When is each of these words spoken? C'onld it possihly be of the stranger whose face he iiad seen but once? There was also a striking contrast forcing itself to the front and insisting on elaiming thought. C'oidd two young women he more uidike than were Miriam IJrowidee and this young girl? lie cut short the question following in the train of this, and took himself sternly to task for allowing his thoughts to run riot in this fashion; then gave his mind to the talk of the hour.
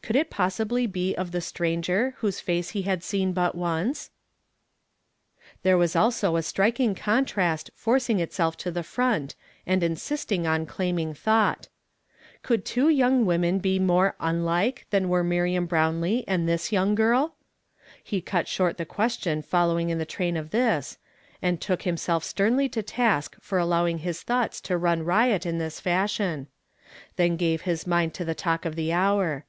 C'onld 0.00 0.20
it 0.20 0.30
possihly 0.30 0.90
be 0.90 1.14
of 1.16 1.32
the 1.32 1.40
stranger 1.40 2.14
whose 2.18 2.40
face 2.40 2.70
he 2.70 2.84
iiad 2.84 3.02
seen 3.02 3.32
but 3.34 3.54
once? 3.54 4.10
There 5.62 5.76
was 5.76 5.94
also 5.94 6.36
a 6.36 6.42
striking 6.42 6.94
contrast 6.94 7.70
forcing 7.74 8.18
itself 8.18 8.56
to 8.58 8.70
the 8.70 8.84
front 8.84 9.34
and 9.66 9.82
insisting 9.82 10.46
on 10.46 10.64
elaiming 10.66 11.14
thought. 11.14 11.68
C'oidd 12.44 12.64
two 12.64 12.88
young 12.88 13.26
women 13.26 13.60
he 13.62 13.78
more 13.80 14.14
uidike 14.20 14.84
than 14.90 15.10
were 15.10 15.22
Miriam 15.24 15.68
IJrowidee 15.68 16.24
and 16.26 16.48
this 16.48 16.72
young 16.72 16.94
girl? 16.94 17.34
lie 18.10 18.20
cut 18.20 18.48
short 18.48 18.78
the 18.78 18.86
question 18.86 19.42
following 19.42 19.90
in 19.90 19.98
the 19.98 20.06
train 20.06 20.36
of 20.38 20.52
this, 20.52 20.96
and 21.42 21.60
took 21.60 21.82
himself 21.82 22.24
sternly 22.24 22.68
to 22.68 22.82
task 22.82 23.36
for 23.40 23.58
allowing 23.58 23.98
his 23.98 24.22
thoughts 24.22 24.60
to 24.62 24.78
run 24.78 25.02
riot 25.04 25.44
in 25.44 25.58
this 25.58 25.80
fashion; 25.80 26.46
then 27.16 27.36
gave 27.36 27.62
his 27.62 27.86
mind 27.86 28.14
to 28.14 28.24
the 28.24 28.34
talk 28.34 28.64
of 28.64 28.74
the 28.76 28.90
hour. 28.92 29.44